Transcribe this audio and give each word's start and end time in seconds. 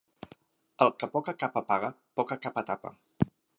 El 0.85 0.91
que 1.03 1.09
poca 1.17 1.35
capa 1.43 1.63
paga, 1.69 1.93
poca 2.21 2.41
capa 2.47 2.67
tapa. 2.73 2.95